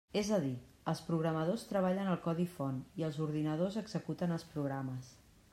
És 0.19 0.29
a 0.35 0.37
dir, 0.43 0.53
els 0.93 1.01
programadors 1.09 1.65
treballen 1.73 2.09
el 2.15 2.19
codi 2.25 2.47
font 2.57 2.81
i 3.03 3.07
els 3.11 3.23
ordinadors 3.29 3.81
executen 3.87 4.37
els 4.39 4.51
programes. 4.57 5.17